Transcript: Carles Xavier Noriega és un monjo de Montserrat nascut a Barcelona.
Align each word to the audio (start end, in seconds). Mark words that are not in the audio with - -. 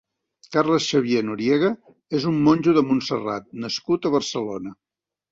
Carles 0.53 0.85
Xavier 0.91 1.19
Noriega 1.25 1.67
és 2.19 2.25
un 2.31 2.39
monjo 2.47 2.73
de 2.77 2.83
Montserrat 2.87 3.45
nascut 3.65 4.07
a 4.07 4.13
Barcelona. 4.17 4.73